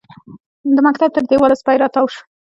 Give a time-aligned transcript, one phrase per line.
[0.75, 2.21] د مکتب تر دېواله سپی راتاو شو.